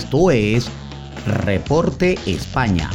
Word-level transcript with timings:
Esto 0.00 0.30
es 0.30 0.66
Reporte 1.44 2.18
España. 2.24 2.88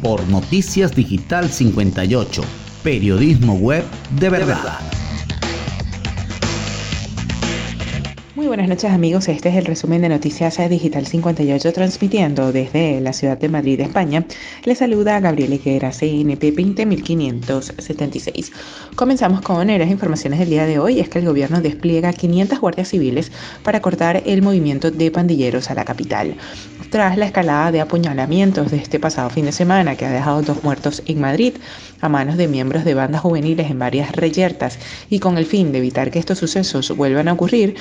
Por 0.00 0.24
Noticias 0.28 0.94
Digital 0.94 1.50
58, 1.50 2.42
periodismo 2.84 3.54
web 3.54 3.84
de 4.20 4.30
verdad. 4.30 4.78
Muy 8.36 8.48
buenas 8.48 8.68
noches 8.68 8.92
amigos, 8.92 9.28
este 9.28 9.48
es 9.48 9.54
el 9.54 9.64
resumen 9.64 10.02
de 10.02 10.10
Noticias 10.10 10.58
Digital 10.68 11.06
58 11.06 11.72
transmitiendo 11.72 12.52
desde 12.52 13.00
la 13.00 13.14
ciudad 13.14 13.38
de 13.38 13.48
Madrid, 13.48 13.80
España. 13.80 14.26
Les 14.64 14.76
saluda 14.76 15.18
Gabriel 15.20 15.54
Higuera, 15.54 15.90
CNP 15.90 16.52
20576. 16.52 18.52
Comenzamos 18.94 19.40
con 19.40 19.66
las 19.66 19.88
informaciones 19.88 20.38
del 20.38 20.50
día 20.50 20.66
de 20.66 20.78
hoy, 20.78 21.00
es 21.00 21.08
que 21.08 21.20
el 21.20 21.24
gobierno 21.24 21.62
despliega 21.62 22.12
500 22.12 22.60
guardias 22.60 22.88
civiles 22.88 23.32
para 23.62 23.80
cortar 23.80 24.22
el 24.26 24.42
movimiento 24.42 24.90
de 24.90 25.10
pandilleros 25.10 25.70
a 25.70 25.74
la 25.74 25.86
capital. 25.86 26.36
Tras 26.90 27.16
la 27.16 27.24
escalada 27.24 27.72
de 27.72 27.80
apuñalamientos 27.80 28.70
de 28.70 28.76
este 28.76 29.00
pasado 29.00 29.30
fin 29.30 29.46
de 29.46 29.52
semana 29.52 29.96
que 29.96 30.04
ha 30.04 30.10
dejado 30.10 30.42
dos 30.42 30.62
muertos 30.62 31.02
en 31.06 31.22
Madrid 31.22 31.54
a 32.00 32.08
manos 32.08 32.36
de 32.36 32.48
miembros 32.48 32.84
de 32.84 32.94
bandas 32.94 33.22
juveniles 33.22 33.70
en 33.70 33.78
varias 33.78 34.12
reyertas 34.12 34.78
y 35.08 35.18
con 35.18 35.38
el 35.38 35.46
fin 35.46 35.72
de 35.72 35.78
evitar 35.78 36.10
que 36.10 36.18
estos 36.18 36.38
sucesos 36.38 36.94
vuelvan 36.96 37.28
a 37.28 37.32
ocurrir, 37.32 37.76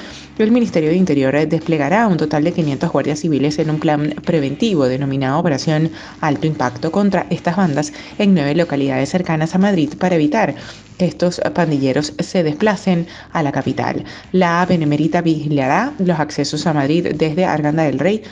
Ministerio 0.52 0.90
de 0.90 0.96
Interior 0.96 1.34
desplegará 1.48 2.08
un 2.08 2.18
total 2.18 2.44
de 2.44 2.52
500 2.52 2.92
guardias 2.92 3.20
civiles 3.20 3.58
en 3.60 3.70
un 3.70 3.80
plan 3.80 4.14
preventivo 4.26 4.86
denominado 4.86 5.40
Operación 5.40 5.92
Alto 6.22 6.48
Impacto 6.48 6.92
contra 6.92 7.26
estas 7.30 7.56
bandas 7.56 7.94
en 8.18 8.34
nueve 8.34 8.56
localidades 8.56 9.10
cercanas 9.10 9.56
a 9.56 9.60
Madrid 9.60 9.94
para 9.98 10.16
evitar 10.16 10.56
que 10.98 11.06
estos 11.06 11.42
pandilleros 11.54 12.14
se 12.20 12.44
desplacen 12.44 13.08
a 13.32 13.44
la 13.44 13.52
capital. 13.52 14.04
La 14.32 14.66
Benemérita 14.66 15.22
vigilará 15.22 15.94
los 16.00 16.20
accesos 16.20 16.66
a 16.68 16.74
Madrid 16.74 17.08
desde 17.16 17.46
Arganda 17.46 17.84
del 17.84 18.00
Rey 18.00 18.24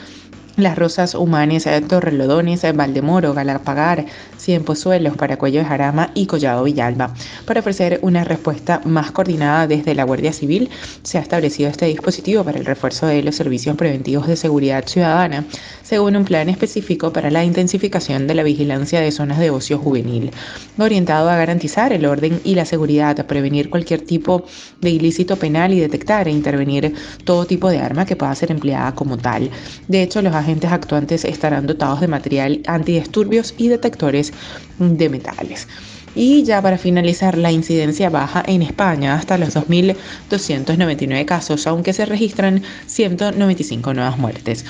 las 0.56 0.78
Rosas 0.78 1.14
Humanes, 1.14 1.68
Torrelodones, 1.88 2.62
Valdemoro, 2.74 3.34
Galapagar, 3.34 4.06
Cienpozuelos, 4.38 5.16
Paracuello 5.16 5.60
de 5.60 5.66
Jarama 5.66 6.10
y 6.14 6.26
Collado 6.26 6.64
Villalba. 6.64 7.12
Para 7.46 7.60
ofrecer 7.60 7.98
una 8.02 8.24
respuesta 8.24 8.80
más 8.84 9.10
coordinada 9.10 9.66
desde 9.66 9.94
la 9.94 10.04
Guardia 10.04 10.32
Civil, 10.32 10.70
se 11.02 11.18
ha 11.18 11.22
establecido 11.22 11.70
este 11.70 11.86
dispositivo 11.86 12.44
para 12.44 12.58
el 12.58 12.66
refuerzo 12.66 13.06
de 13.06 13.22
los 13.22 13.34
servicios 13.34 13.76
preventivos 13.76 14.26
de 14.26 14.36
seguridad 14.36 14.86
ciudadana, 14.86 15.44
según 15.82 16.16
un 16.16 16.24
plan 16.24 16.48
específico 16.48 17.12
para 17.12 17.30
la 17.30 17.44
intensificación 17.44 18.26
de 18.26 18.34
la 18.34 18.42
vigilancia 18.42 19.00
de 19.00 19.10
zonas 19.10 19.38
de 19.38 19.50
ocio 19.50 19.78
juvenil, 19.78 20.30
orientado 20.78 21.28
a 21.28 21.36
garantizar 21.36 21.92
el 21.92 22.06
orden 22.06 22.40
y 22.44 22.54
la 22.54 22.64
seguridad, 22.64 23.18
a 23.18 23.26
prevenir 23.26 23.70
cualquier 23.70 24.02
tipo 24.02 24.44
de 24.80 24.90
ilícito 24.90 25.36
penal 25.36 25.72
y 25.72 25.80
detectar 25.80 26.28
e 26.28 26.30
intervenir 26.30 26.94
todo 27.24 27.44
tipo 27.44 27.68
de 27.68 27.78
arma 27.78 28.06
que 28.06 28.16
pueda 28.16 28.34
ser 28.34 28.50
empleada 28.50 28.94
como 28.94 29.16
tal. 29.16 29.50
De 29.88 30.02
hecho, 30.02 30.22
los 30.22 30.34
agentes 30.44 30.70
actuantes 30.70 31.24
estarán 31.24 31.66
dotados 31.66 32.00
de 32.00 32.08
material 32.08 32.60
antidisturbios 32.66 33.54
y 33.58 33.68
detectores 33.68 34.32
de 34.78 35.08
metales. 35.08 35.66
Y 36.14 36.44
ya 36.44 36.62
para 36.62 36.78
finalizar, 36.78 37.36
la 37.36 37.50
incidencia 37.50 38.08
baja 38.08 38.42
en 38.46 38.62
España 38.62 39.14
hasta 39.14 39.36
los 39.36 39.56
2.299 39.56 41.24
casos, 41.24 41.66
aunque 41.66 41.92
se 41.92 42.06
registran 42.06 42.62
195 42.86 43.94
nuevas 43.94 44.18
muertes. 44.18 44.64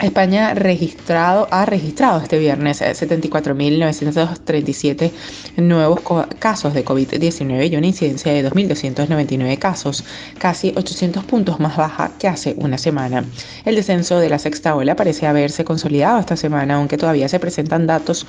España 0.00 0.54
registrado, 0.54 1.46
ha 1.50 1.66
registrado 1.66 2.20
este 2.20 2.38
viernes 2.38 2.80
74.937 2.80 5.02
eh, 5.02 5.12
nuevos 5.60 6.00
casos 6.38 6.72
de 6.72 6.84
COVID-19 6.84 7.70
y 7.70 7.76
una 7.76 7.86
incidencia 7.86 8.32
de 8.32 8.50
2.299 8.50 9.58
casos, 9.58 10.04
casi 10.38 10.72
800 10.74 11.24
puntos 11.24 11.60
más 11.60 11.76
baja 11.76 12.12
que 12.18 12.28
hace 12.28 12.54
una 12.56 12.78
semana. 12.78 13.24
El 13.66 13.74
descenso 13.74 14.18
de 14.18 14.30
la 14.30 14.38
sexta 14.38 14.74
ola 14.74 14.96
parece 14.96 15.26
haberse 15.26 15.64
consolidado 15.64 16.18
esta 16.18 16.36
semana, 16.36 16.76
aunque 16.76 16.96
todavía 16.96 17.28
se 17.28 17.38
presentan 17.38 17.86
datos 17.86 18.26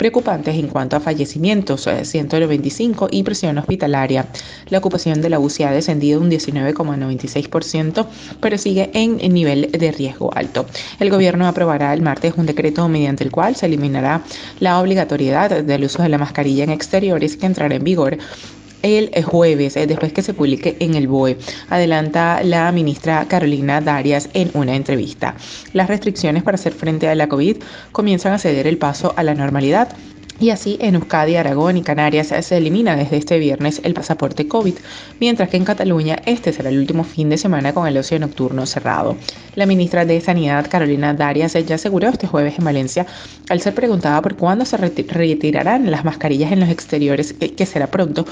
preocupantes 0.00 0.54
en 0.54 0.68
cuanto 0.68 0.96
a 0.96 1.00
fallecimientos, 1.00 1.86
195 2.02 3.04
eh, 3.04 3.08
y 3.12 3.22
presión 3.22 3.58
hospitalaria. 3.58 4.24
La 4.70 4.78
ocupación 4.78 5.20
de 5.20 5.28
la 5.28 5.38
UCI 5.38 5.64
ha 5.64 5.72
descendido 5.72 6.22
un 6.22 6.30
19,96%, 6.30 8.06
pero 8.40 8.56
sigue 8.56 8.90
en 8.94 9.18
nivel 9.34 9.70
de 9.70 9.92
riesgo 9.92 10.34
alto. 10.34 10.64
Gobierno 11.10 11.46
aprobará 11.46 11.92
el 11.92 12.02
martes 12.02 12.34
un 12.36 12.46
decreto 12.46 12.88
mediante 12.88 13.24
el 13.24 13.30
cual 13.30 13.56
se 13.56 13.66
eliminará 13.66 14.22
la 14.58 14.80
obligatoriedad 14.80 15.62
del 15.62 15.84
uso 15.84 16.02
de 16.02 16.08
la 16.08 16.18
mascarilla 16.18 16.64
en 16.64 16.70
exteriores 16.70 17.36
que 17.36 17.46
entrará 17.46 17.74
en 17.74 17.84
vigor 17.84 18.18
el 18.82 19.24
jueves, 19.24 19.76
eh, 19.76 19.86
después 19.86 20.12
que 20.12 20.22
se 20.22 20.34
publique 20.34 20.76
en 20.80 20.94
el 20.94 21.06
BOE, 21.06 21.36
adelanta 21.68 22.42
la 22.42 22.70
ministra 22.72 23.26
Carolina 23.28 23.80
Darias 23.80 24.30
en 24.32 24.50
una 24.54 24.74
entrevista. 24.74 25.34
Las 25.72 25.88
restricciones 25.88 26.42
para 26.42 26.54
hacer 26.54 26.72
frente 26.72 27.08
a 27.08 27.14
la 27.14 27.28
COVID 27.28 27.58
comienzan 27.92 28.32
a 28.32 28.38
ceder 28.38 28.66
el 28.66 28.78
paso 28.78 29.12
a 29.16 29.22
la 29.22 29.34
normalidad 29.34 29.88
y 30.40 30.50
así 30.50 30.78
en 30.80 30.94
Euskadi, 30.94 31.36
Aragón 31.36 31.76
y 31.76 31.82
Canarias 31.82 32.28
se 32.28 32.56
elimina 32.56 32.96
desde 32.96 33.18
este 33.18 33.38
viernes 33.38 33.80
el 33.84 33.92
pasaporte 33.92 34.48
COVID, 34.48 34.74
mientras 35.20 35.50
que 35.50 35.58
en 35.58 35.64
Cataluña 35.64 36.16
este 36.24 36.52
será 36.52 36.70
el 36.70 36.78
último 36.78 37.04
fin 37.04 37.28
de 37.28 37.36
semana 37.36 37.74
con 37.74 37.86
el 37.86 37.98
ocio 37.98 38.18
nocturno 38.18 38.64
cerrado. 38.64 39.16
La 39.54 39.66
ministra 39.66 40.06
de 40.06 40.20
Sanidad, 40.20 40.66
Carolina 40.70 41.12
Darias, 41.12 41.52
ya 41.52 41.74
aseguró 41.74 42.08
este 42.08 42.26
jueves 42.26 42.58
en 42.58 42.64
Valencia, 42.64 43.06
al 43.50 43.60
ser 43.60 43.74
preguntada 43.74 44.22
por 44.22 44.36
cuándo 44.36 44.64
se 44.64 44.78
retirarán 44.78 45.90
las 45.90 46.04
mascarillas 46.04 46.52
en 46.52 46.60
los 46.60 46.70
exteriores, 46.70 47.34
que 47.34 47.66
será 47.66 47.88
pronto, 47.88 48.24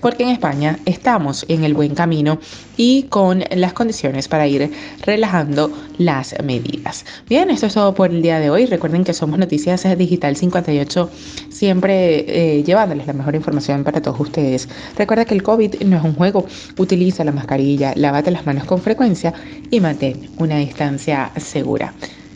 porque 0.00 0.22
en 0.22 0.28
España 0.28 0.78
estamos 0.84 1.44
en 1.48 1.64
el 1.64 1.74
buen 1.74 1.94
camino 1.94 2.38
y 2.76 3.04
con 3.04 3.42
las 3.50 3.72
condiciones 3.72 4.28
para 4.28 4.46
ir 4.46 4.70
relajando 5.02 5.72
las 5.98 6.34
medidas. 6.42 7.04
Bien, 7.28 7.50
esto 7.50 7.66
es 7.66 7.74
todo 7.74 7.94
por 7.94 8.10
el 8.10 8.22
día 8.22 8.38
de 8.40 8.50
hoy. 8.50 8.66
Recuerden 8.66 9.04
que 9.04 9.12
somos 9.12 9.38
Noticias 9.38 9.86
Digital 9.96 10.36
58 10.36 11.10
siempre 11.50 12.24
eh, 12.28 12.62
llevándoles 12.62 13.06
la 13.06 13.12
mejor 13.12 13.34
información 13.34 13.84
para 13.84 14.00
todos 14.00 14.20
ustedes. 14.20 14.68
Recuerda 14.96 15.24
que 15.24 15.34
el 15.34 15.42
COVID 15.42 15.82
no 15.82 15.96
es 15.96 16.04
un 16.04 16.14
juego, 16.14 16.46
utiliza 16.78 17.24
la 17.24 17.32
mascarilla, 17.32 17.92
lávate 17.96 18.30
las 18.30 18.46
manos 18.46 18.64
con 18.64 18.80
frecuencia 18.80 19.32
y 19.70 19.80
mantén 19.80 20.28
una 20.38 20.58
distancia 20.58 21.30
segura. 21.36 21.92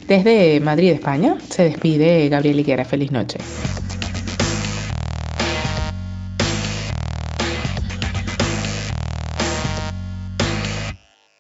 Desde 0.09 0.59
Madrid, 0.61 0.91
España, 0.91 1.37
se 1.49 1.65
despide 1.65 2.29
Gabriel 2.29 2.59
Higuera. 2.59 2.85
Feliz 2.85 3.13
noche. 3.13 3.39